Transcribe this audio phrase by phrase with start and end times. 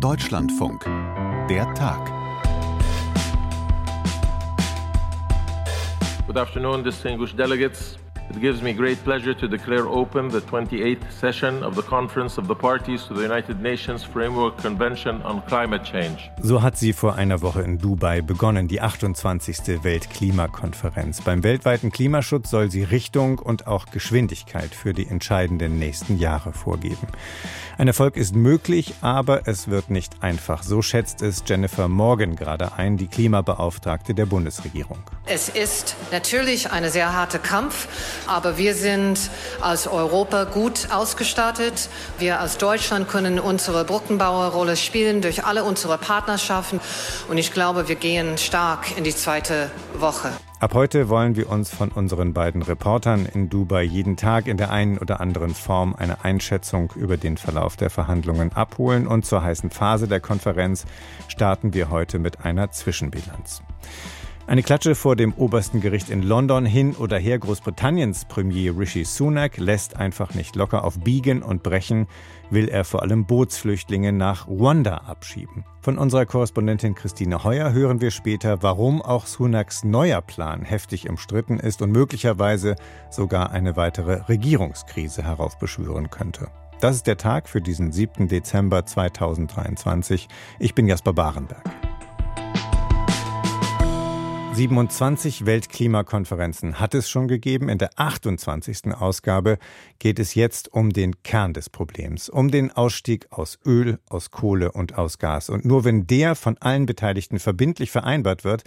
[0.00, 0.84] Deutschlandfunk.
[1.48, 2.12] Der Tag.
[6.26, 7.96] Good afternoon, distinguished delegates.
[8.30, 12.48] It gives me great pleasure to declare open the 28th session of the Conference of
[12.48, 16.30] the Parties to the United Nations Framework Convention on Climate Change.
[16.42, 19.84] So hat sie vor einer Woche in Dubai begonnen, die 28.
[19.84, 21.20] Weltklimakonferenz.
[21.22, 27.06] Beim weltweiten Klimaschutz soll sie Richtung und auch Geschwindigkeit für die entscheidenden nächsten Jahre vorgeben.
[27.78, 30.62] Ein Erfolg ist möglich, aber es wird nicht einfach.
[30.62, 34.98] So schätzt es Jennifer Morgan gerade ein, die Klimabeauftragte der Bundesregierung.
[35.26, 37.86] Es ist natürlich ein sehr harter Kampf.
[38.26, 39.18] Aber wir sind
[39.60, 41.88] als Europa gut ausgestattet.
[42.18, 46.80] Wir als Deutschland können unsere Brückenbauerrolle spielen durch alle unsere Partnerschaften.
[47.28, 50.30] Und ich glaube, wir gehen stark in die zweite Woche.
[50.58, 54.70] Ab heute wollen wir uns von unseren beiden Reportern in Dubai jeden Tag in der
[54.70, 59.68] einen oder anderen Form eine Einschätzung über den Verlauf der Verhandlungen abholen und zur heißen
[59.68, 60.86] Phase der Konferenz
[61.28, 63.60] starten wir heute mit einer Zwischenbilanz.
[64.48, 67.36] Eine Klatsche vor dem obersten Gericht in London hin oder her.
[67.36, 72.06] Großbritanniens Premier Rishi Sunak lässt einfach nicht locker auf Biegen und Brechen,
[72.48, 75.64] will er vor allem Bootsflüchtlinge nach Ruanda abschieben.
[75.80, 81.58] Von unserer Korrespondentin Christine Heuer hören wir später, warum auch Sunaks neuer Plan heftig umstritten
[81.58, 82.76] ist und möglicherweise
[83.10, 86.50] sogar eine weitere Regierungskrise heraufbeschwören könnte.
[86.80, 88.28] Das ist der Tag für diesen 7.
[88.28, 90.28] Dezember 2023.
[90.60, 91.64] Ich bin Jasper Barenberg.
[94.56, 97.68] 27 Weltklimakonferenzen hat es schon gegeben.
[97.68, 98.94] In der 28.
[98.94, 99.58] Ausgabe
[99.98, 104.72] geht es jetzt um den Kern des Problems, um den Ausstieg aus Öl, aus Kohle
[104.72, 105.50] und aus Gas.
[105.50, 108.64] Und nur wenn der von allen Beteiligten verbindlich vereinbart wird,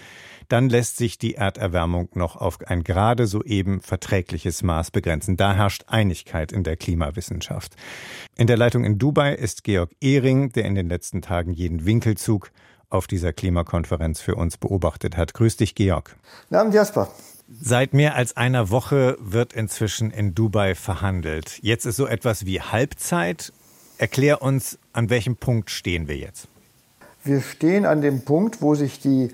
[0.47, 5.37] dann lässt sich die Erderwärmung noch auf ein gerade soeben verträgliches Maß begrenzen.
[5.37, 7.75] Da herrscht Einigkeit in der Klimawissenschaft.
[8.37, 12.51] In der Leitung in Dubai ist Georg Ehring, der in den letzten Tagen jeden Winkelzug
[12.89, 15.33] auf dieser Klimakonferenz für uns beobachtet hat.
[15.33, 16.15] Grüß dich, Georg.
[16.43, 17.09] Guten Abend, Jasper.
[17.61, 21.59] Seit mehr als einer Woche wird inzwischen in Dubai verhandelt.
[21.61, 23.51] Jetzt ist so etwas wie Halbzeit.
[23.97, 26.47] Erklär uns, an welchem Punkt stehen wir jetzt?
[27.23, 29.29] Wir stehen an dem Punkt, wo sich die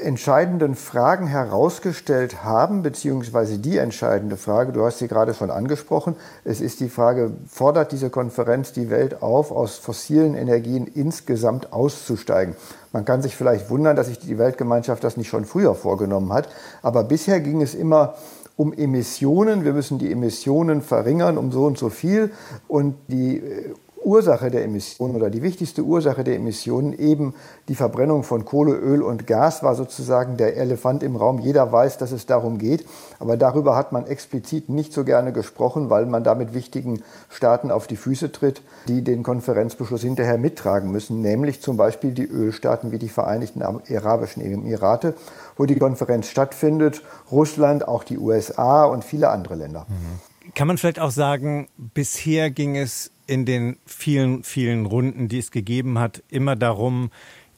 [0.00, 6.60] entscheidenden Fragen herausgestellt haben, beziehungsweise die entscheidende Frage, du hast sie gerade schon angesprochen, es
[6.60, 12.56] ist die Frage, fordert diese Konferenz die Welt auf, aus fossilen Energien insgesamt auszusteigen?
[12.92, 16.48] Man kann sich vielleicht wundern, dass sich die Weltgemeinschaft das nicht schon früher vorgenommen hat,
[16.82, 18.14] aber bisher ging es immer
[18.56, 19.64] um Emissionen.
[19.64, 22.32] Wir müssen die Emissionen verringern um so und so viel
[22.66, 27.34] und die äh, Ursache der Emissionen oder die wichtigste Ursache der Emissionen eben
[27.68, 31.38] die Verbrennung von Kohle, Öl und Gas war sozusagen der Elefant im Raum.
[31.38, 32.86] Jeder weiß, dass es darum geht,
[33.18, 37.86] aber darüber hat man explizit nicht so gerne gesprochen, weil man damit wichtigen Staaten auf
[37.86, 42.98] die Füße tritt, die den Konferenzbeschluss hinterher mittragen müssen, nämlich zum Beispiel die Ölstaaten wie
[42.98, 45.14] die Vereinigten Arabischen Emirate,
[45.56, 49.86] wo die Konferenz stattfindet, Russland, auch die USA und viele andere Länder.
[50.58, 55.52] Kann man vielleicht auch sagen, bisher ging es in den vielen, vielen Runden, die es
[55.52, 57.12] gegeben hat, immer darum,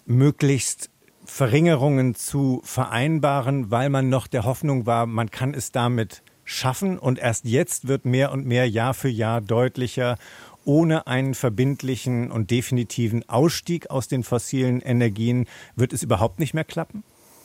[0.05, 0.91] möglichst
[1.25, 6.99] Verringerungen zu vereinbaren, weil man noch der Hoffnung war, man kann es damit schaffen.
[6.99, 10.19] Und erst jetzt wird mehr und mehr Jahr für Jahr deutlicher,
[10.67, 16.65] ohne einen verbindlichen und definitiven Ausstieg aus den fossilen Energien wird es überhaupt nicht mehr
[16.65, 17.03] klappen?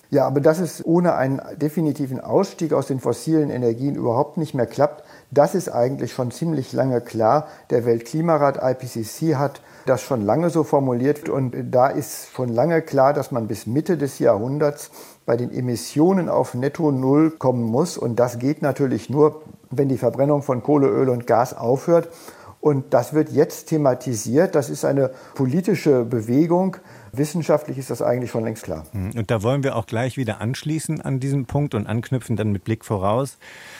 [0.09, 4.67] Ja, aber dass es ohne einen definitiven Ausstieg aus den fossilen Energien überhaupt nicht mehr
[4.67, 7.47] klappt, das ist eigentlich schon ziemlich lange klar.
[7.69, 13.13] Der Weltklimarat IPCC hat das schon lange so formuliert und da ist schon lange klar,
[13.13, 14.91] dass man bis Mitte des Jahrhunderts
[15.25, 19.41] bei den Emissionen auf Netto Null kommen muss und das geht natürlich nur,
[19.71, 22.09] wenn die Verbrennung von Kohle, Öl und Gas aufhört.
[22.61, 24.55] Und das wird jetzt thematisiert.
[24.55, 26.77] Das ist eine politische Bewegung,
[27.17, 28.85] Wissenschaftlich ist das eigentlich schon längst klar.
[28.93, 29.11] Mhm.
[29.11, 32.63] Und da wollen wir auch gleich wieder anschließen an diesem Punkt und anknüpfen dann mit
[32.63, 33.37] Blick voraus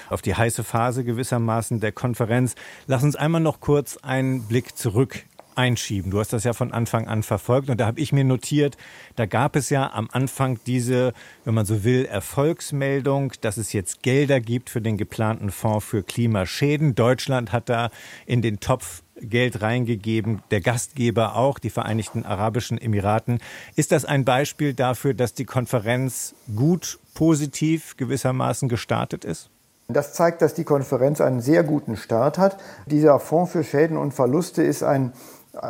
[0.10, 2.56] auf die heiße Phase gewissermaßen der Konferenz.
[2.88, 5.24] Lass uns einmal noch kurz einen Blick zurück
[5.56, 6.12] einschieben.
[6.12, 8.78] Du hast das ja von Anfang an verfolgt und da habe ich mir notiert,
[9.16, 11.14] da gab es ja am Anfang diese,
[11.44, 16.04] wenn man so will, Erfolgsmeldung, dass es jetzt Gelder gibt für den geplanten Fonds für
[16.04, 16.96] Klimaschäden.
[16.96, 17.90] Deutschland hat da
[18.26, 23.40] in den Topf Geld reingegeben, der Gastgeber auch, die Vereinigten Arabischen Emiraten.
[23.76, 29.50] Ist das ein Beispiel dafür, dass die Konferenz gut, positiv gewissermaßen gestartet ist?
[29.88, 32.58] Das zeigt, dass die Konferenz einen sehr guten Start hat.
[32.88, 35.14] Dieser Fonds für Schäden und Verluste ist ein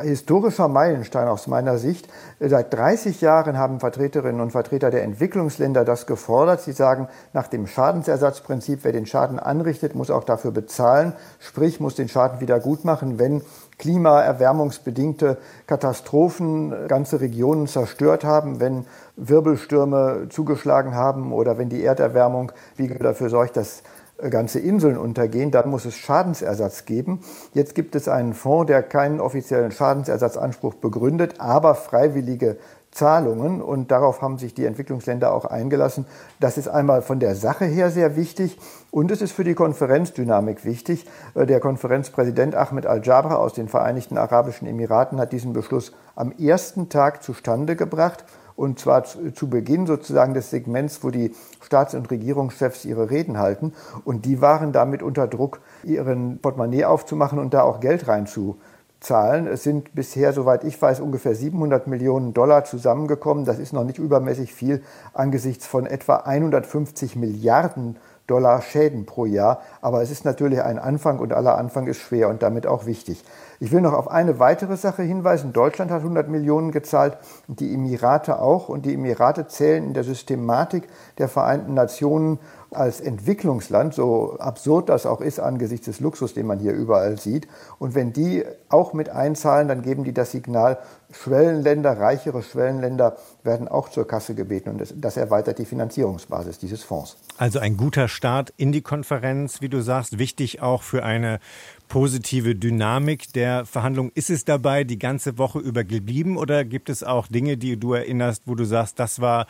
[0.01, 2.07] historischer Meilenstein aus meiner Sicht.
[2.39, 6.61] Seit 30 Jahren haben Vertreterinnen und Vertreter der Entwicklungsländer das gefordert.
[6.61, 11.95] Sie sagen, nach dem Schadensersatzprinzip, wer den Schaden anrichtet, muss auch dafür bezahlen, sprich muss
[11.95, 13.41] den Schaden wieder gut machen, wenn
[13.77, 15.37] klimaerwärmungsbedingte
[15.67, 18.85] Katastrophen ganze Regionen zerstört haben, wenn
[19.17, 23.83] Wirbelstürme zugeschlagen haben oder wenn die Erderwärmung wie dafür sorgt, dass
[24.29, 27.19] ganze Inseln untergehen, dann muss es Schadensersatz geben.
[27.53, 32.57] Jetzt gibt es einen Fonds, der keinen offiziellen Schadensersatzanspruch begründet, aber freiwillige
[32.91, 36.05] Zahlungen und darauf haben sich die Entwicklungsländer auch eingelassen.
[36.39, 38.57] Das ist einmal von der Sache her sehr wichtig
[38.89, 41.05] und es ist für die Konferenzdynamik wichtig.
[41.35, 47.21] Der Konferenzpräsident Ahmed Al-Jabra aus den Vereinigten Arabischen Emiraten hat diesen Beschluss am ersten Tag
[47.21, 48.23] zustande gebracht
[48.55, 53.73] und zwar zu Beginn sozusagen des Segments, wo die Staats- und Regierungschefs ihre Reden halten.
[54.05, 59.47] Und die waren damit unter Druck, ihren Portemonnaie aufzumachen und da auch Geld reinzuzahlen.
[59.47, 63.45] Es sind bisher, soweit ich weiß, ungefähr 700 Millionen Dollar zusammengekommen.
[63.45, 64.81] Das ist noch nicht übermäßig viel
[65.13, 67.97] angesichts von etwa 150 Milliarden
[68.27, 69.61] Dollar Schäden pro Jahr.
[69.81, 73.23] Aber es ist natürlich ein Anfang und aller Anfang ist schwer und damit auch wichtig.
[73.59, 75.53] Ich will noch auf eine weitere Sache hinweisen.
[75.53, 77.17] Deutschland hat 100 Millionen gezahlt
[77.47, 78.69] die Emirate auch.
[78.69, 80.87] Und die Emirate zählen in der Systematik
[81.17, 82.39] der Vereinten Nationen
[82.75, 87.47] als Entwicklungsland, so absurd das auch ist angesichts des Luxus, den man hier überall sieht.
[87.79, 90.77] Und wenn die auch mit einzahlen, dann geben die das Signal,
[91.11, 94.69] Schwellenländer, reichere Schwellenländer werden auch zur Kasse gebeten.
[94.69, 97.15] Und das, das erweitert die Finanzierungsbasis dieses Fonds.
[97.37, 101.39] Also ein guter Start in die Konferenz, wie du sagst, wichtig auch für eine
[101.87, 104.11] positive Dynamik der Verhandlungen.
[104.15, 107.93] Ist es dabei die ganze Woche über geblieben oder gibt es auch Dinge, die du
[107.93, 109.47] erinnerst, wo du sagst, das war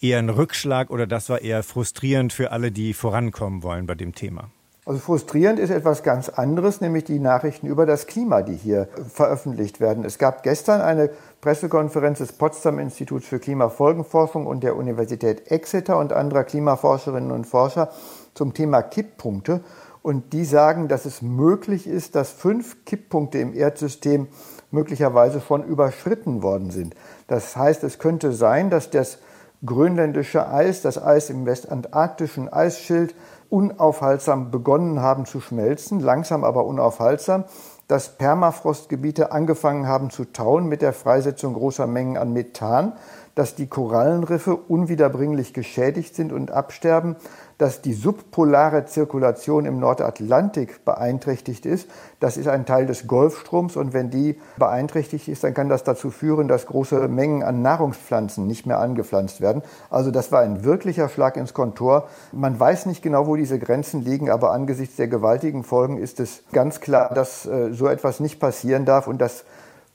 [0.00, 4.14] eher ein Rückschlag oder das war eher frustrierend für alle, die vorankommen wollen bei dem
[4.14, 4.50] Thema?
[4.88, 9.80] Also frustrierend ist etwas ganz anderes, nämlich die Nachrichten über das Klima, die hier veröffentlicht
[9.80, 10.02] werden.
[10.06, 11.10] Es gab gestern eine
[11.42, 17.90] Pressekonferenz des Potsdam Instituts für Klimafolgenforschung und der Universität Exeter und anderer Klimaforscherinnen und Forscher
[18.32, 19.60] zum Thema Kipppunkte.
[20.08, 24.28] Und die sagen, dass es möglich ist, dass fünf Kipppunkte im Erdsystem
[24.70, 26.94] möglicherweise schon überschritten worden sind.
[27.26, 29.18] Das heißt, es könnte sein, dass das
[29.66, 33.14] grönländische Eis, das Eis im westantarktischen Eisschild
[33.50, 37.44] unaufhaltsam begonnen haben zu schmelzen, langsam aber unaufhaltsam,
[37.86, 42.94] dass Permafrostgebiete angefangen haben zu tauen mit der Freisetzung großer Mengen an Methan,
[43.38, 47.14] dass die Korallenriffe unwiederbringlich geschädigt sind und absterben,
[47.56, 51.88] dass die subpolare Zirkulation im Nordatlantik beeinträchtigt ist.
[52.18, 56.10] Das ist ein Teil des Golfstroms und wenn die beeinträchtigt ist, dann kann das dazu
[56.10, 59.62] führen, dass große Mengen an Nahrungspflanzen nicht mehr angepflanzt werden.
[59.88, 62.08] Also das war ein wirklicher Schlag ins Kontor.
[62.32, 66.42] Man weiß nicht genau, wo diese Grenzen liegen, aber angesichts der gewaltigen Folgen ist es
[66.50, 69.44] ganz klar, dass äh, so etwas nicht passieren darf und dass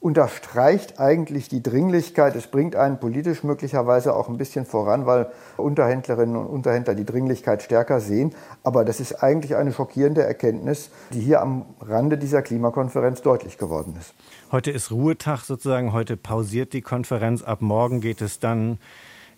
[0.04, 2.36] unterstreicht eigentlich die Dringlichkeit.
[2.36, 7.64] Es bringt einen politisch möglicherweise auch ein bisschen voran, weil Unterhändlerinnen und Unterhändler die Dringlichkeit
[7.64, 8.36] stärker sehen.
[8.64, 13.96] Aber das ist eigentlich eine schockierende Erkenntnis, die hier am Rande dieser Klimakonferenz deutlich geworden
[13.98, 14.14] ist.
[14.52, 15.94] Heute ist Ruhetag sozusagen.
[15.94, 17.42] Heute pausiert die Konferenz.
[17.42, 18.80] Ab morgen geht es dann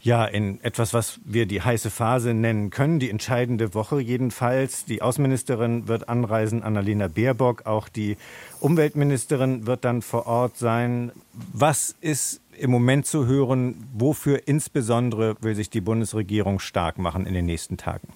[0.05, 4.85] ja, in etwas, was wir die heiße Phase nennen können, die entscheidende Woche jedenfalls.
[4.85, 8.15] Die Außenministerin wird anreisen, Annalena Baerbock, auch die
[8.59, 11.11] Umweltministerin wird dann vor Ort sein.
[11.53, 17.33] Was ist im Moment zu hören, wofür insbesondere will sich die Bundesregierung stark machen in
[17.33, 18.09] den nächsten Tagen?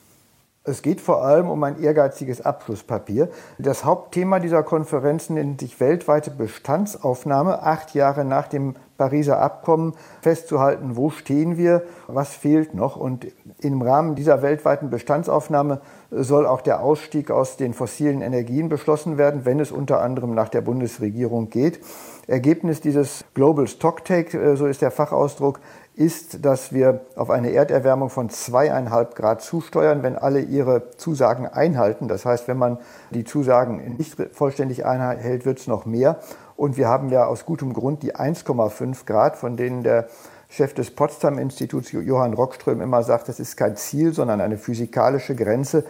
[0.69, 3.29] Es geht vor allem um ein ehrgeiziges Abschlusspapier.
[3.57, 10.95] Das Hauptthema dieser Konferenz nennt sich weltweite Bestandsaufnahme, acht Jahre nach dem Pariser Abkommen festzuhalten,
[10.95, 12.97] wo stehen wir, was fehlt noch.
[12.97, 13.27] Und
[13.61, 19.45] im Rahmen dieser weltweiten Bestandsaufnahme soll auch der Ausstieg aus den fossilen Energien beschlossen werden,
[19.45, 21.79] wenn es unter anderem nach der Bundesregierung geht.
[22.27, 25.61] Ergebnis dieses Global Stocktake, äh, so ist der Fachausdruck,
[25.99, 32.07] ist, dass wir auf eine Erderwärmung von zweieinhalb Grad zusteuern, wenn alle ihre Zusagen einhalten.
[32.07, 32.77] Das heißt, wenn man
[33.11, 36.19] die Zusagen nicht vollständig einhält, wird es noch mehr.
[36.55, 40.07] Und wir haben ja aus gutem Grund die 1,5 Grad, von denen der
[40.47, 45.83] Chef des Potsdam-Instituts, Johann Rockström, immer sagt, das ist kein Ziel, sondern eine physikalische Grenze,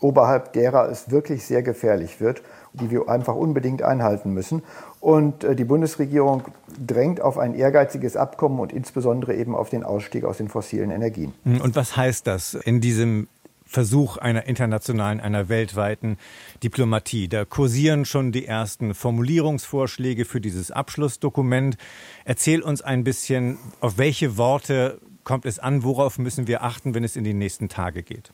[0.00, 2.42] oberhalb derer es wirklich sehr gefährlich wird,
[2.80, 4.62] die wir einfach unbedingt einhalten müssen.
[5.00, 6.44] Und äh, die Bundesregierung
[6.84, 11.32] drängt auf ein ehrgeiziges Abkommen und insbesondere eben auf den Ausstieg aus den fossilen Energien.
[11.44, 13.28] Hm, und was heißt das in diesem
[13.68, 16.18] Versuch einer internationalen, einer weltweiten
[16.62, 17.26] Diplomatie.
[17.26, 21.76] Da kursieren schon die ersten Formulierungsvorschläge für dieses Abschlussdokument.
[22.24, 27.02] Erzähl uns ein bisschen, auf welche Worte kommt es an, worauf müssen wir achten, wenn
[27.02, 28.32] es in die nächsten Tage geht?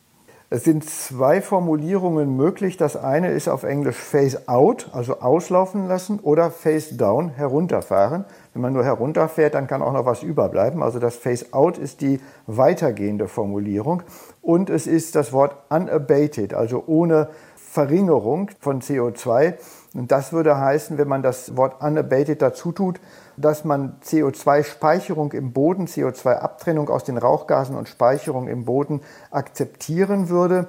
[0.55, 2.77] Es sind zwei Formulierungen möglich.
[2.77, 8.27] Das eine ist auf Englisch Phase Out, also auslaufen lassen, oder Phase Down, herunterfahren.
[8.53, 10.83] Wenn man nur herunterfährt, dann kann auch noch was überbleiben.
[10.83, 14.03] Also das Phase Out ist die weitergehende Formulierung.
[14.43, 19.55] Und es ist das Wort unabated, also ohne Verringerung von CO2.
[19.95, 23.01] Und das würde heißen, wenn man das Wort unabated dazu tut,
[23.37, 30.69] dass man CO2-Speicherung im Boden, CO2-Abtrennung aus den Rauchgasen und Speicherung im Boden akzeptieren würde.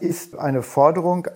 [0.00, 1.28] Ist eine Forderung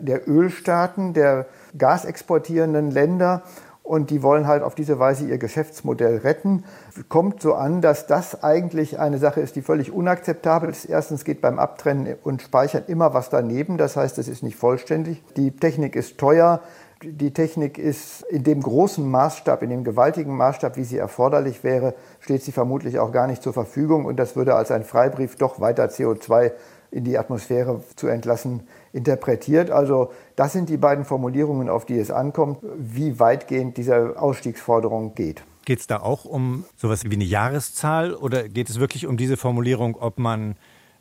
[0.00, 1.46] der Ölstaaten, der
[1.76, 3.42] gasexportierenden Länder
[3.82, 6.64] und die wollen halt auf diese Weise ihr Geschäftsmodell retten.
[7.08, 10.84] Kommt so an, dass das eigentlich eine Sache ist, die völlig unakzeptabel ist.
[10.84, 15.22] Erstens geht beim Abtrennen und Speichern immer was daneben, das heißt, es ist nicht vollständig.
[15.36, 16.60] Die Technik ist teuer,
[17.04, 21.94] die Technik ist in dem großen Maßstab, in dem gewaltigen Maßstab, wie sie erforderlich wäre,
[22.20, 25.60] steht sie vermutlich auch gar nicht zur Verfügung und das würde als ein Freibrief doch
[25.60, 26.52] weiter CO2
[26.90, 29.70] in die Atmosphäre zu entlassen interpretiert.
[29.70, 35.42] Also das sind die beiden Formulierungen, auf die es ankommt, wie weitgehend diese Ausstiegsforderung geht.
[35.64, 39.36] Geht es da auch um sowas wie eine Jahreszahl oder geht es wirklich um diese
[39.36, 40.56] Formulierung, ob man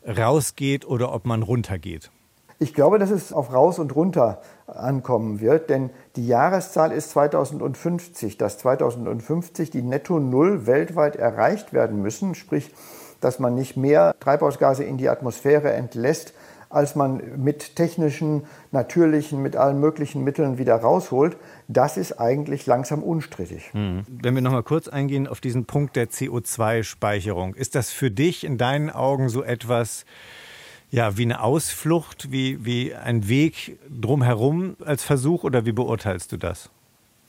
[0.05, 2.11] rausgeht oder ob man runtergeht?
[2.61, 8.37] Ich glaube, dass es auf raus und runter ankommen wird, denn die Jahreszahl ist 2050,
[8.37, 12.71] dass 2050 die Netto Null weltweit erreicht werden müssen, sprich,
[13.19, 16.35] dass man nicht mehr Treibhausgase in die Atmosphäre entlässt,
[16.69, 21.37] als man mit technischen, natürlichen, mit allen möglichen Mitteln wieder rausholt,
[21.67, 23.71] das ist eigentlich langsam unstrittig.
[23.73, 24.03] Mhm.
[24.07, 28.43] Wenn wir noch mal kurz eingehen auf diesen Punkt der CO2-Speicherung, ist das für dich
[28.43, 30.05] in deinen Augen so etwas,
[30.91, 36.37] ja, wie eine Ausflucht, wie, wie ein Weg drumherum als Versuch oder wie beurteilst du
[36.37, 36.69] das?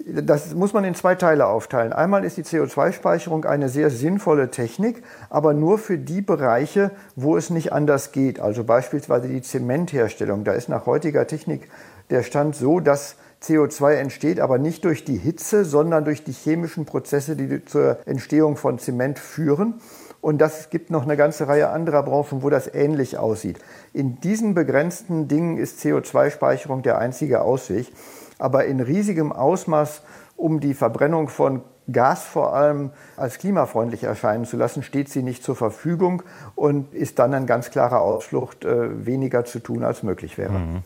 [0.05, 1.93] Das muss man in zwei Teile aufteilen.
[1.93, 7.51] Einmal ist die CO2-Speicherung eine sehr sinnvolle Technik, aber nur für die Bereiche, wo es
[7.51, 8.41] nicht anders geht.
[8.41, 10.43] Also beispielsweise die Zementherstellung.
[10.43, 11.71] Da ist nach heutiger Technik
[12.11, 16.85] der Stand so, dass CO2 entsteht, aber nicht durch die Hitze, sondern durch die chemischen
[16.85, 19.75] Prozesse, die zur Entstehung von Zement führen.
[20.23, 23.59] Und das gibt noch eine ganze Reihe anderer Branchen, wo das ähnlich aussieht.
[23.93, 27.93] In diesen begrenzten Dingen ist CO2-Speicherung der einzige Ausweg.
[28.39, 30.03] Aber in riesigem Ausmaß,
[30.37, 35.43] um die Verbrennung von Gas vor allem als klimafreundlich erscheinen zu lassen, steht sie nicht
[35.43, 36.23] zur Verfügung
[36.55, 40.53] und ist dann ein ganz klarer Ausflucht, äh, weniger zu tun, als möglich wäre.
[40.53, 40.83] Mhm.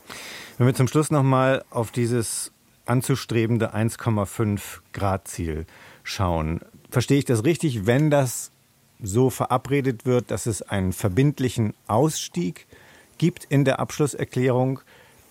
[0.56, 2.52] Wenn wir zum Schluss nochmal auf dieses
[2.86, 5.66] anzustrebende 1,5 Grad Ziel
[6.04, 8.50] schauen, verstehe ich das richtig, wenn das
[9.02, 12.66] so verabredet wird, dass es einen verbindlichen Ausstieg
[13.18, 14.80] gibt in der Abschlusserklärung,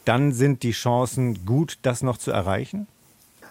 [0.05, 2.87] dann sind die Chancen gut, das noch zu erreichen?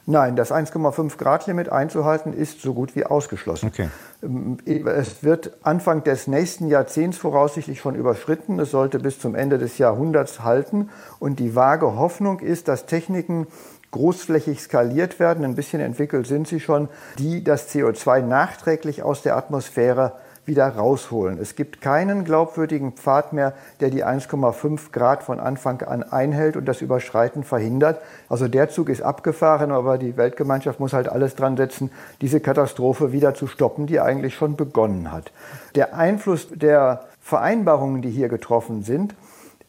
[0.07, 3.69] Nein, das 1,5 Grad Limit einzuhalten ist so gut wie ausgeschlossen.
[3.69, 3.89] Okay.
[4.23, 8.59] Ähm, es wird Anfang des nächsten Jahrzehnts voraussichtlich schon überschritten.
[8.59, 10.91] Es sollte bis zum Ende des Jahrhunderts halten.
[11.21, 13.47] Und die vage Hoffnung ist, dass Techniken
[13.95, 19.37] großflächig skaliert werden, ein bisschen entwickelt sind sie schon, die das CO2 nachträglich aus der
[19.37, 20.15] Atmosphäre
[20.47, 21.39] wieder rausholen.
[21.39, 26.67] Es gibt keinen glaubwürdigen Pfad mehr, der die 1,5 Grad von Anfang an einhält und
[26.67, 28.01] das Überschreiten verhindert.
[28.29, 33.13] Also der Zug ist abgefahren, aber die Weltgemeinschaft muss halt alles dran setzen, diese Katastrophe
[33.13, 35.31] wieder zu stoppen, die eigentlich schon begonnen hat.
[35.77, 39.15] Der Einfluss der Vereinbarungen, die hier getroffen sind,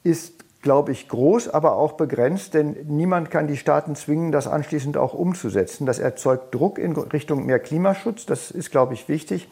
[0.04, 0.35] ist
[0.66, 5.14] glaube ich, groß, aber auch begrenzt, denn niemand kann die Staaten zwingen, das anschließend auch
[5.14, 5.86] umzusetzen.
[5.86, 9.48] Das erzeugt Druck in Richtung mehr Klimaschutz, das ist, glaube ich, wichtig.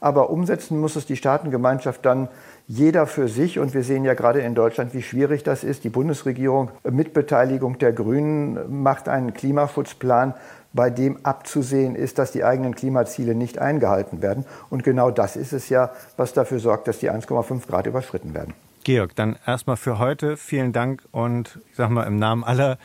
[0.00, 2.28] Aber umsetzen muss es die Staatengemeinschaft dann
[2.66, 3.58] jeder für sich.
[3.58, 5.84] Und wir sehen ja gerade in Deutschland, wie schwierig das ist.
[5.84, 10.34] Die Bundesregierung mit Beteiligung der Grünen macht einen Klimaschutzplan,
[10.74, 14.44] bei dem abzusehen ist, dass die eigenen Klimaziele nicht eingehalten werden.
[14.68, 18.52] Und genau das ist es ja, was dafür sorgt, dass die 1,5 Grad überschritten werden.
[18.88, 22.78] Georg, dann erstmal für heute vielen Dank und ich sage mal im Namen aller,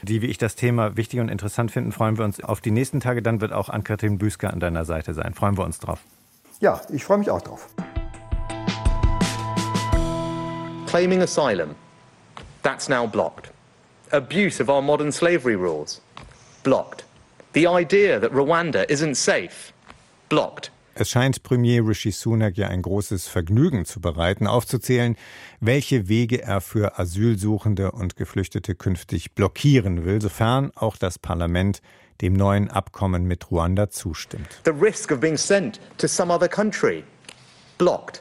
[0.00, 2.98] die wie ich das Thema wichtig und interessant finden, freuen wir uns auf die nächsten
[2.98, 3.20] Tage.
[3.20, 5.34] Dann wird auch Ann-Kathrin Büsker an deiner Seite sein.
[5.34, 6.00] Freuen wir uns drauf.
[6.60, 7.68] Ja, ich freue mich auch drauf.
[10.86, 11.74] Claiming asylum,
[12.62, 13.52] that's now blocked.
[14.12, 16.00] Abuse of our modern slavery rules,
[16.62, 17.04] blocked.
[17.52, 19.74] The idea that Rwanda isn't safe,
[20.30, 20.70] blocked.
[20.94, 25.16] Es scheint Premier Rishi Sunak ja ein großes Vergnügen zu bereiten, aufzuzählen,
[25.60, 31.80] welche Wege er für Asylsuchende und Geflüchtete künftig blockieren will, sofern auch das Parlament
[32.20, 34.60] dem neuen Abkommen mit Ruanda zustimmt.
[34.64, 37.04] The risk of being sent to some other country
[37.78, 38.20] blocked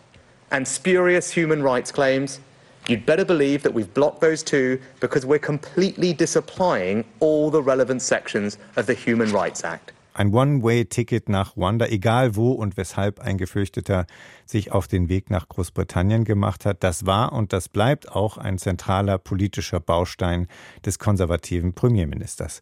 [0.52, 2.40] and spurious human rights claims
[2.88, 8.02] You'd better believe that we've blocked those too because we're completely disapplying all the relevant
[8.02, 9.92] sections of the Human Rights Act.
[10.20, 14.06] Ein One-Way-Ticket nach Ruanda, egal wo und weshalb ein Gefürchteter
[14.46, 18.58] sich auf den Weg nach Großbritannien gemacht hat, das war und das bleibt auch ein
[18.58, 20.48] zentraler politischer Baustein
[20.86, 22.60] des konservativen Premierministers.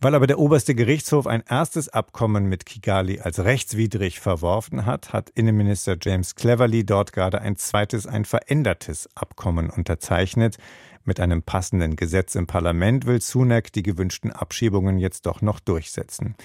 [0.00, 5.28] Weil aber der oberste Gerichtshof ein erstes Abkommen mit Kigali als rechtswidrig verworfen hat, hat
[5.30, 10.56] Innenminister James Cleverly dort gerade ein zweites, ein verändertes Abkommen unterzeichnet.
[11.04, 16.36] Mit einem passenden Gesetz im Parlament will Sunak die gewünschten Abschiebungen jetzt doch noch durchsetzen.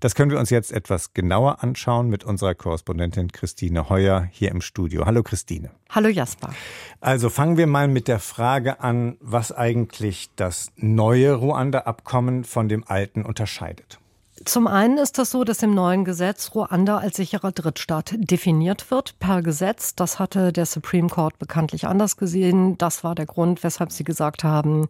[0.00, 4.60] Das können wir uns jetzt etwas genauer anschauen mit unserer Korrespondentin Christine Heuer hier im
[4.60, 5.06] Studio.
[5.06, 5.70] Hallo Christine.
[5.90, 6.52] Hallo Jasper.
[7.00, 12.82] Also fangen wir mal mit der Frage an, was eigentlich das neue Ruanda-Abkommen von dem
[12.84, 14.01] alten unterscheidet.
[14.44, 19.18] Zum einen ist das so, dass im neuen Gesetz Ruanda als sicherer Drittstaat definiert wird,
[19.20, 19.94] per Gesetz.
[19.94, 22.76] Das hatte der Supreme Court bekanntlich anders gesehen.
[22.76, 24.88] Das war der Grund, weshalb sie gesagt haben,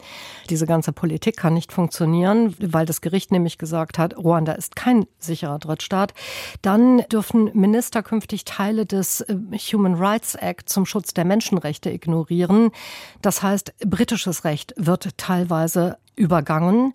[0.48, 5.06] diese ganze Politik kann nicht funktionieren, weil das Gericht nämlich gesagt hat, Ruanda ist kein
[5.18, 6.14] sicherer Drittstaat.
[6.62, 9.36] Dann dürfen Minister künftig Teile des äh,
[9.72, 12.70] Human Rights Act zum Schutz der Menschenrechte ignorieren.
[13.20, 16.94] Das heißt, britisches Recht wird teilweise übergangen.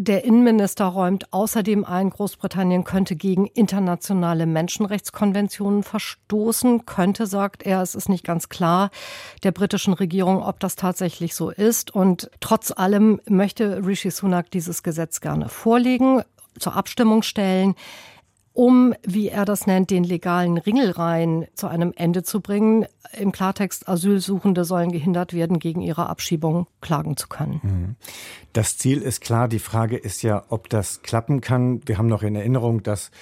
[0.00, 6.86] Der Innenminister räumt außerdem ein, Großbritannien könnte gegen internationale Menschenrechtskonventionen verstoßen.
[6.86, 8.90] Könnte, sagt er, es ist nicht ganz klar
[9.42, 11.92] der britischen Regierung, ob das tatsächlich so ist.
[11.92, 16.22] Und trotz allem möchte Rishi Sunak dieses Gesetz gerne vorlegen,
[16.60, 17.74] zur Abstimmung stellen
[18.58, 22.86] um, wie er das nennt, den legalen Ringelreihen zu einem Ende zu bringen.
[23.16, 27.60] Im Klartext, Asylsuchende sollen gehindert werden, gegen ihre Abschiebung klagen zu können.
[27.62, 27.96] Mhm.
[28.52, 29.46] Das Ziel ist klar.
[29.46, 31.82] Die Frage ist ja, ob das klappen kann.
[31.86, 33.12] Wir haben noch in Erinnerung, dass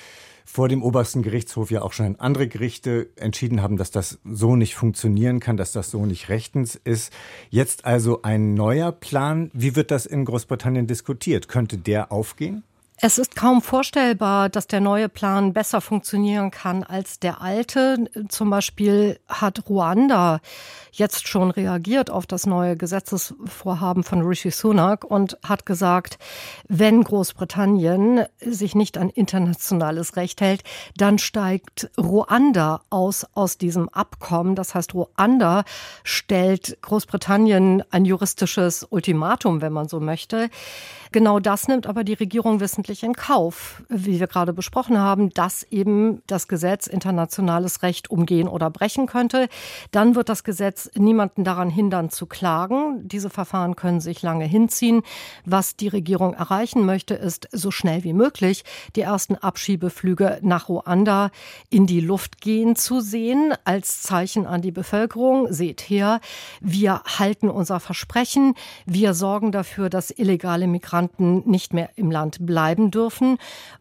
[0.46, 4.74] vor dem obersten Gerichtshof ja auch schon andere Gerichte entschieden haben, dass das so nicht
[4.74, 7.12] funktionieren kann, dass das so nicht rechtens ist.
[7.50, 9.50] Jetzt also ein neuer Plan.
[9.52, 11.48] Wie wird das in Großbritannien diskutiert?
[11.48, 12.62] Könnte der aufgehen?
[12.98, 18.08] Es ist kaum vorstellbar, dass der neue Plan besser funktionieren kann als der alte.
[18.30, 20.40] Zum Beispiel hat Ruanda
[20.92, 26.18] jetzt schon reagiert auf das neue Gesetzesvorhaben von Rishi Sunak und hat gesagt,
[26.68, 30.62] wenn Großbritannien sich nicht an internationales Recht hält,
[30.96, 34.54] dann steigt Ruanda aus aus diesem Abkommen.
[34.54, 35.64] Das heißt, Ruanda
[36.02, 40.48] stellt Großbritannien ein juristisches Ultimatum, wenn man so möchte.
[41.12, 45.62] Genau das nimmt aber die Regierung wissentlich in Kauf, wie wir gerade besprochen haben, dass
[45.64, 49.48] eben das Gesetz internationales Recht umgehen oder brechen könnte.
[49.92, 53.06] Dann wird das Gesetz niemanden daran hindern zu klagen.
[53.08, 55.02] Diese Verfahren können sich lange hinziehen.
[55.44, 58.64] Was die Regierung erreichen möchte, ist so schnell wie möglich
[58.96, 61.30] die ersten Abschiebeflüge nach Ruanda
[61.70, 65.52] in die Luft gehen zu sehen, als Zeichen an die Bevölkerung.
[65.52, 66.20] Seht her,
[66.60, 68.54] wir halten unser Versprechen.
[68.84, 73.38] Wir sorgen dafür, dass illegale Migranten Migranten nicht mehr im Land bleiben dürfen.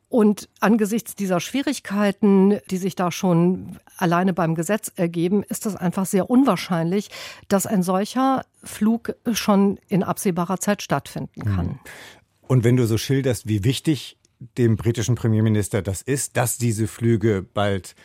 [0.09, 6.05] Und angesichts dieser Schwierigkeiten, die sich da schon alleine beim Gesetz ergeben, ist es einfach
[6.05, 7.09] sehr unwahrscheinlich,
[7.47, 11.65] dass ein solcher Flug schon in absehbarer Zeit stattfinden kann.
[11.65, 11.79] Mhm.
[12.47, 14.17] Und wenn du so schilderst, wie wichtig
[14.57, 17.95] dem britischen Premierminister das ist, dass diese Flüge bald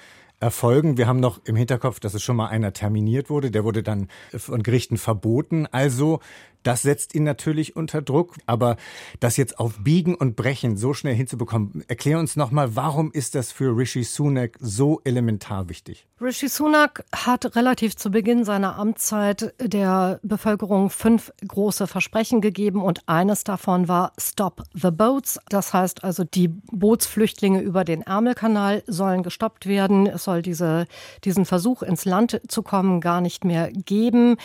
[0.40, 0.96] erfolgen.
[0.96, 3.50] Wir haben noch im Hinterkopf, dass es schon mal einer terminiert wurde.
[3.50, 5.66] Der wurde dann von Gerichten verboten.
[5.66, 6.20] Also
[6.62, 8.36] das setzt ihn natürlich unter Druck.
[8.46, 8.76] Aber
[9.20, 13.52] das jetzt auf Biegen und Brechen so schnell hinzubekommen, erklär uns nochmal, warum ist das
[13.52, 16.06] für Rishi Sunak so elementar wichtig?
[16.20, 23.08] Rishi Sunak hat relativ zu Beginn seiner Amtszeit der Bevölkerung fünf große Versprechen gegeben und
[23.08, 25.38] eines davon war Stop the Boats.
[25.48, 30.06] Das heißt also, die Bootsflüchtlinge über den Ärmelkanal sollen gestoppt werden.
[30.06, 30.86] Es soll diese,
[31.24, 34.36] diesen Versuch ins Land zu kommen gar nicht mehr geben.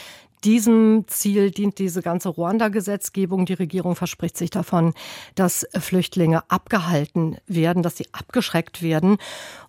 [0.44, 3.46] Diesem Ziel dient diese ganze Ruanda-Gesetzgebung.
[3.46, 4.94] Die Regierung verspricht sich davon,
[5.34, 9.18] dass Flüchtlinge abgehalten werden, dass sie abgeschreckt werden.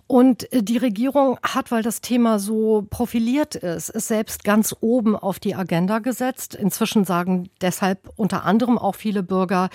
[0.06, 5.16] Und äh, die Regierung hat, weil das Thema so profiliert ist, es selbst ganz oben
[5.16, 6.54] auf die Agenda gesetzt.
[6.54, 9.68] Inzwischen sagen deshalb unter anderem auch viele Bürger,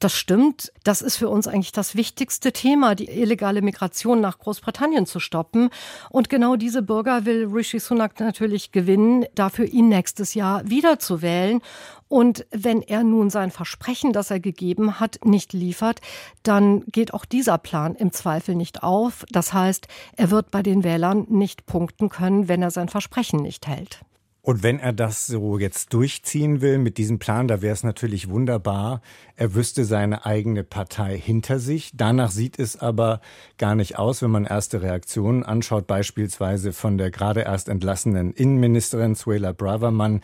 [0.00, 5.06] das stimmt, das ist für uns eigentlich das wichtigste Thema, die illegale Migration nach Großbritannien
[5.06, 5.70] zu stoppen.
[6.10, 11.60] Und genau diese Bürger will Rishi Sunak natürlich gewinnen, dafür ihn nächstes Jahr wiederzuwählen.
[12.08, 16.00] Und wenn er nun sein Versprechen, das er gegeben hat, nicht liefert,
[16.42, 19.24] dann geht auch dieser Plan im Zweifel nicht auf.
[19.30, 23.66] Das heißt, er wird bei den Wählern nicht punkten können, wenn er sein Versprechen nicht
[23.66, 24.00] hält.
[24.46, 28.30] Und wenn er das so jetzt durchziehen will mit diesem Plan, da wäre es natürlich
[28.30, 29.00] wunderbar.
[29.34, 31.90] Er wüsste seine eigene Partei hinter sich.
[31.94, 33.20] Danach sieht es aber
[33.58, 39.16] gar nicht aus, wenn man erste Reaktionen anschaut, beispielsweise von der gerade erst entlassenen Innenministerin
[39.16, 40.20] Suela Braverman,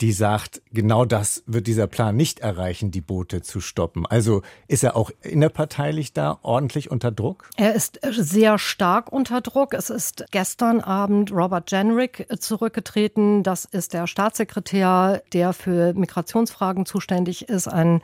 [0.00, 4.06] die sagt, genau das wird dieser Plan nicht erreichen, die Boote zu stoppen.
[4.06, 7.50] Also ist er auch innerparteilich da ordentlich unter Druck?
[7.56, 9.72] Er ist sehr stark unter Druck.
[9.72, 13.42] Es ist gestern Abend Robert Jenrick zurückgetreten.
[13.42, 18.00] Das ist der Staatssekretär, der für Migrationsfragen zuständig ist, ein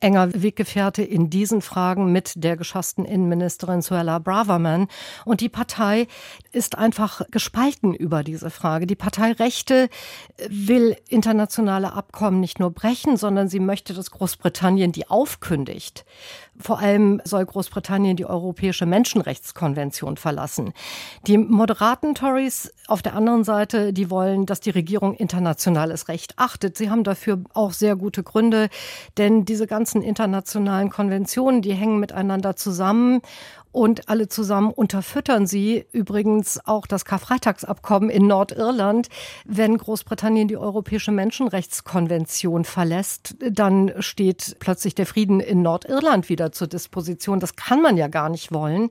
[0.00, 4.88] enger Weggefährte in diesen Fragen mit der geschassten Innenministerin Suella Braverman.
[5.24, 6.06] Und die Partei
[6.52, 8.86] ist einfach gespalten über diese Frage.
[8.86, 9.88] Die Partei Rechte
[10.48, 16.04] will internationale Abkommen nicht nur brechen, sondern sie möchte, dass Großbritannien die aufkündigt.
[16.60, 20.72] Vor allem soll Großbritannien die Europäische Menschenrechtskonvention verlassen.
[21.26, 26.76] Die moderaten Tories auf der anderen Seite, die wollen, dass die Regierung internationales Recht achtet.
[26.76, 28.68] Sie haben dafür auch sehr gute Gründe,
[29.18, 33.20] denn diese ganzen internationalen Konventionen, die hängen miteinander zusammen
[33.78, 39.08] und alle zusammen unterfüttern sie übrigens auch das Karfreitagsabkommen in Nordirland.
[39.44, 46.66] Wenn Großbritannien die Europäische Menschenrechtskonvention verlässt, dann steht plötzlich der Frieden in Nordirland wieder zur
[46.66, 47.38] Disposition.
[47.38, 48.90] Das kann man ja gar nicht wollen.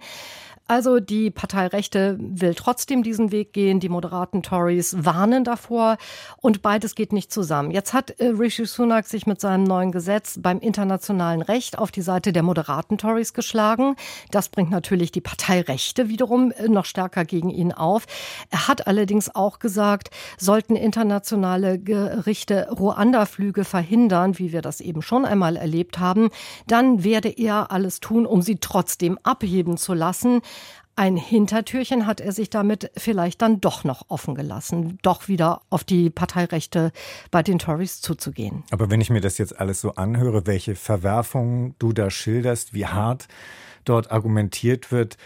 [0.70, 3.80] Also die Partei Rechte will trotzdem diesen Weg gehen.
[3.80, 5.98] Die moderaten Tories warnen davor
[6.42, 7.72] und beides geht nicht zusammen.
[7.72, 12.02] Jetzt hat äh, Rishi Sunak sich mit seinem neuen Gesetz beim internationalen Recht auf die
[12.02, 13.96] Seite der moderaten Tories geschlagen.
[14.32, 18.06] Das bringt natürlich die Partei Rechte wiederum äh, noch stärker gegen ihn auf.
[18.50, 25.24] Er hat allerdings auch gesagt, sollten internationale Gerichte Ruanda-Flüge verhindern, wie wir das eben schon
[25.24, 26.30] einmal erlebt haben,
[26.68, 30.42] dann werde er alles tun, um sie trotzdem abheben zu lassen.
[31.00, 35.84] Ein Hintertürchen hat er sich damit vielleicht dann doch noch offen gelassen, doch wieder auf
[35.84, 36.92] die Parteirechte
[37.30, 38.64] bei den Tories zuzugehen.
[38.72, 42.88] Aber wenn ich mir das jetzt alles so anhöre, welche Verwerfungen du da schilderst, wie
[42.88, 43.28] hart
[43.86, 45.18] dort argumentiert wird,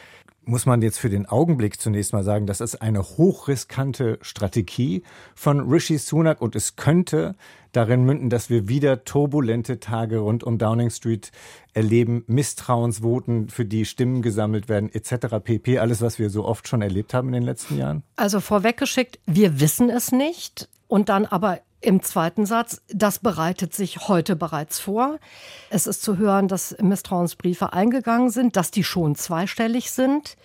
[0.43, 5.03] muss man jetzt für den Augenblick zunächst mal sagen, das ist eine hochriskante Strategie
[5.35, 7.35] von Rishi Sunak und es könnte
[7.71, 11.31] darin münden, dass wir wieder turbulente Tage rund um Downing Street
[11.73, 15.37] erleben, Misstrauensvoten, für die Stimmen gesammelt werden, etc.
[15.43, 15.79] pp.
[15.79, 18.03] Alles, was wir so oft schon erlebt haben in den letzten Jahren?
[18.15, 20.69] Also vorweggeschickt, wir wissen es nicht.
[20.87, 25.17] Und dann aber im zweiten Satz, das bereitet sich heute bereits vor.
[25.71, 30.37] Es ist zu hören, dass Misstrauensbriefe eingegangen sind, dass die schon zweistellig sind.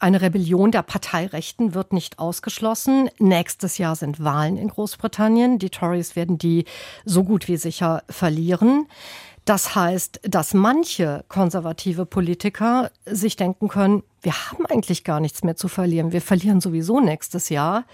[0.00, 3.08] Eine Rebellion der Parteirechten wird nicht ausgeschlossen.
[3.18, 5.58] Nächstes Jahr sind Wahlen in Großbritannien.
[5.60, 6.64] Die Tories werden die
[7.04, 8.86] so gut wie sicher verlieren.
[9.44, 15.56] Das heißt, dass manche konservative Politiker sich denken können, wir haben eigentlich gar nichts mehr
[15.56, 16.12] zu verlieren.
[16.12, 17.84] Wir verlieren sowieso nächstes Jahr.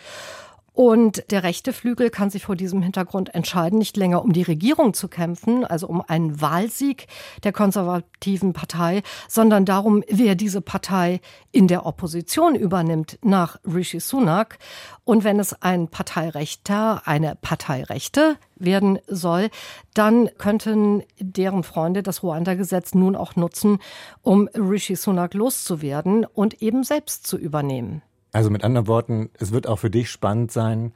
[0.76, 4.92] Und der rechte Flügel kann sich vor diesem Hintergrund entscheiden, nicht länger um die Regierung
[4.92, 7.06] zu kämpfen, also um einen Wahlsieg
[7.44, 14.58] der konservativen Partei, sondern darum, wer diese Partei in der Opposition übernimmt nach Rishi Sunak.
[15.04, 19.48] Und wenn es ein Parteirechter, eine Parteirechte werden soll,
[19.94, 23.78] dann könnten deren Freunde das Ruanda-Gesetz nun auch nutzen,
[24.20, 28.02] um Rishi Sunak loszuwerden und eben selbst zu übernehmen.
[28.36, 30.92] Also mit anderen Worten, es wird auch für dich spannend sein,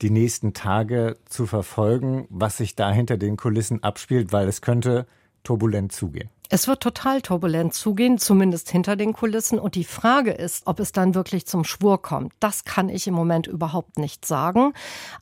[0.00, 5.06] die nächsten Tage zu verfolgen, was sich da hinter den Kulissen abspielt, weil es könnte
[5.48, 6.28] turbulent zugehen.
[6.50, 9.58] Es wird total turbulent zugehen, zumindest hinter den Kulissen.
[9.58, 12.34] Und die Frage ist, ob es dann wirklich zum Schwur kommt.
[12.38, 14.74] Das kann ich im Moment überhaupt nicht sagen.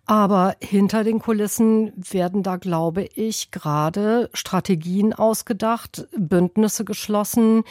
[0.04, 7.62] Aber hinter den Kulissen werden da, glaube ich, gerade Strategien ausgedacht, Bündnisse geschlossen,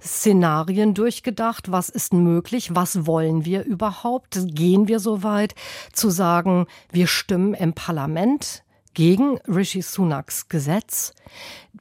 [0.00, 1.72] Szenarien durchgedacht.
[1.72, 2.76] Was ist möglich?
[2.76, 4.38] Was wollen wir überhaupt?
[4.54, 5.56] Gehen wir so weit
[5.92, 11.12] zu sagen, wir stimmen im Parlament gegen Rishi Sunaks Gesetz.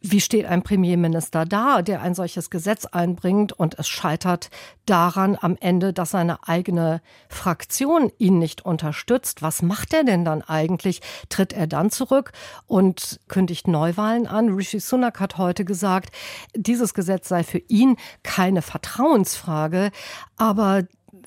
[0.01, 4.49] Wie steht ein Premierminister da, der ein solches Gesetz einbringt und es scheitert
[4.85, 9.41] daran am Ende, dass seine eigene Fraktion ihn nicht unterstützt?
[9.41, 11.01] Was macht er denn dann eigentlich?
[11.29, 12.33] Tritt er dann zurück
[12.67, 14.49] und kündigt Neuwahlen an?
[14.49, 16.13] Rishi Sunak hat heute gesagt,
[16.55, 19.91] dieses Gesetz sei für ihn keine Vertrauensfrage,
[20.35, 20.83] aber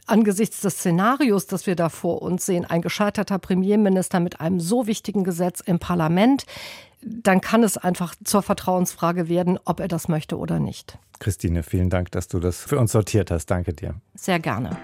[0.06, 4.86] angesichts des Szenarios, das wir da vor uns sehen, ein gescheiterter Premierminister mit einem so
[4.86, 6.46] wichtigen Gesetz im Parlament,
[7.02, 10.98] dann kann es einfach zur Vertrauensfrage werden, ob er das möchte oder nicht.
[11.18, 13.46] Christine, vielen Dank, dass du das für uns sortiert hast.
[13.46, 13.94] Danke dir.
[14.14, 14.76] Sehr gerne.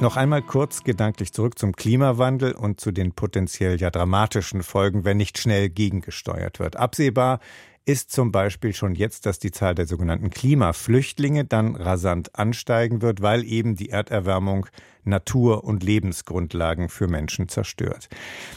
[0.00, 5.18] Noch einmal kurz gedanklich zurück zum Klimawandel und zu den potenziell ja dramatischen Folgen, wenn
[5.18, 6.76] nicht schnell gegengesteuert wird.
[6.76, 7.38] Absehbar
[7.84, 13.22] ist zum Beispiel schon jetzt, dass die Zahl der sogenannten Klimaflüchtlinge dann rasant ansteigen wird,
[13.22, 14.66] weil eben die Erderwärmung
[15.04, 18.08] Natur und Lebensgrundlagen für Menschen zerstört.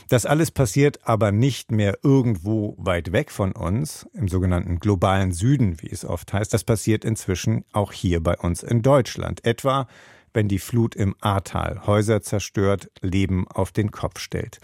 [0.09, 5.81] Das alles passiert aber nicht mehr irgendwo weit weg von uns, im sogenannten globalen Süden,
[5.81, 6.53] wie es oft heißt.
[6.53, 9.45] Das passiert inzwischen auch hier bei uns in Deutschland.
[9.45, 9.87] Etwa
[10.33, 14.59] wenn die Flut im Ahrtal Häuser zerstört, Leben auf den Kopf stellt.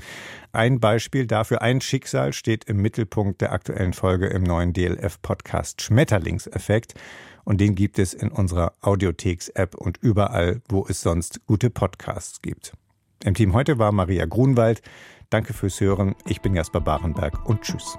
[0.51, 6.95] Ein Beispiel dafür, ein Schicksal steht im Mittelpunkt der aktuellen Folge im neuen DLF-Podcast Schmetterlingseffekt.
[7.45, 12.73] Und den gibt es in unserer Audiotheks-App und überall, wo es sonst gute Podcasts gibt.
[13.23, 14.81] Im Team heute war Maria Grunwald.
[15.29, 16.15] Danke fürs Hören.
[16.25, 17.97] Ich bin Jasper Barenberg und tschüss.